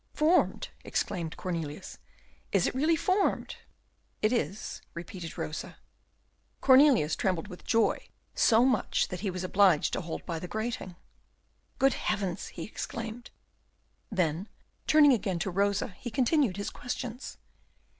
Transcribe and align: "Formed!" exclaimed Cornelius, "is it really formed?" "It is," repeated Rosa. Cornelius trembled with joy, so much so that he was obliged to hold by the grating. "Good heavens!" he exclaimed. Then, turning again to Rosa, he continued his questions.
"Formed!" 0.15 0.69
exclaimed 0.83 1.37
Cornelius, 1.37 1.99
"is 2.51 2.65
it 2.65 2.73
really 2.73 2.95
formed?" 2.95 3.57
"It 4.23 4.33
is," 4.33 4.81
repeated 4.95 5.37
Rosa. 5.37 5.77
Cornelius 6.59 7.15
trembled 7.15 7.49
with 7.49 7.63
joy, 7.65 8.07
so 8.33 8.65
much 8.65 9.03
so 9.03 9.07
that 9.11 9.19
he 9.19 9.29
was 9.29 9.43
obliged 9.43 9.93
to 9.93 10.01
hold 10.01 10.25
by 10.25 10.39
the 10.39 10.47
grating. 10.47 10.95
"Good 11.77 11.93
heavens!" 11.93 12.47
he 12.47 12.63
exclaimed. 12.63 13.29
Then, 14.11 14.49
turning 14.87 15.13
again 15.13 15.37
to 15.37 15.51
Rosa, 15.51 15.89
he 15.89 16.09
continued 16.09 16.57
his 16.57 16.71
questions. 16.71 17.37